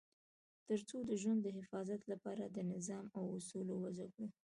[0.67, 4.27] تر څو د ژوند د حفاظت لپاره نظام او اصول وضع کړو.